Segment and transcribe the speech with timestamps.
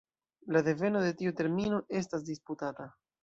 [0.55, 2.89] La deveno de tiu termino estas disputata.